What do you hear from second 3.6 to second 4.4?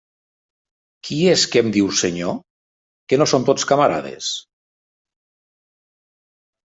camarades?